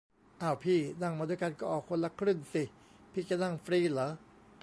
[0.41, 2.63] อ้าวพี่ นั่งมาด้วยกันก็ออกคนละครึ่งสิ
[3.11, 4.07] พี่จะนั่งฟรีหรอ?